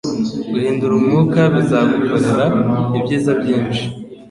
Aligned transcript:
Guhindura 0.51 0.93
umwuka 0.99 1.39
bizagukorera 1.53 2.45
ibyiza 2.97 3.31
byinshi. 3.41 3.83